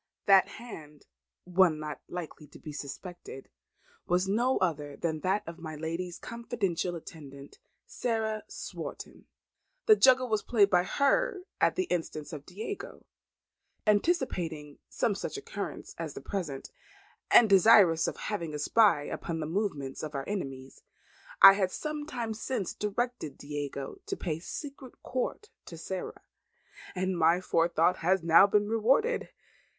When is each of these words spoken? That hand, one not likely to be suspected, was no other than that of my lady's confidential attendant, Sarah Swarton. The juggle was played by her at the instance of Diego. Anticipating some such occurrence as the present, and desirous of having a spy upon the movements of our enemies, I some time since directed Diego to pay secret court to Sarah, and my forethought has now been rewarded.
That 0.25 0.47
hand, 0.57 1.05
one 1.43 1.77
not 1.79 2.01
likely 2.09 2.47
to 2.47 2.57
be 2.57 2.71
suspected, 2.73 3.49
was 4.07 4.27
no 4.27 4.57
other 4.57 4.95
than 4.97 5.19
that 5.19 5.43
of 5.47 5.59
my 5.59 5.75
lady's 5.75 6.17
confidential 6.17 6.95
attendant, 6.95 7.59
Sarah 7.85 8.43
Swarton. 8.47 9.27
The 9.85 9.95
juggle 9.95 10.27
was 10.27 10.41
played 10.41 10.71
by 10.71 10.85
her 10.85 11.41
at 11.59 11.75
the 11.75 11.83
instance 11.83 12.33
of 12.33 12.47
Diego. 12.47 13.05
Anticipating 13.85 14.79
some 14.89 15.13
such 15.13 15.37
occurrence 15.37 15.93
as 15.99 16.15
the 16.15 16.19
present, 16.21 16.71
and 17.29 17.47
desirous 17.47 18.07
of 18.07 18.17
having 18.31 18.55
a 18.55 18.57
spy 18.57 19.03
upon 19.03 19.39
the 19.39 19.45
movements 19.45 20.01
of 20.01 20.15
our 20.15 20.27
enemies, 20.27 20.81
I 21.43 21.63
some 21.67 22.07
time 22.07 22.33
since 22.33 22.73
directed 22.73 23.37
Diego 23.37 24.01
to 24.07 24.17
pay 24.17 24.39
secret 24.39 24.99
court 25.03 25.51
to 25.65 25.77
Sarah, 25.77 26.23
and 26.95 27.15
my 27.15 27.39
forethought 27.39 27.97
has 27.97 28.23
now 28.23 28.47
been 28.47 28.67
rewarded. 28.67 29.29